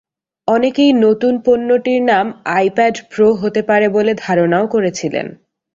অনেকেই 0.47 0.91
নতুন 1.05 1.33
পণ্যটির 1.45 2.01
নাম 2.03 2.25
আইপ্যাড 2.57 2.95
প্রো 3.11 3.27
হতে 3.33 3.61
পারে 3.61 3.87
বলে 3.89 4.11
ধারণাও 4.17 4.65
করছিলেন। 4.67 5.27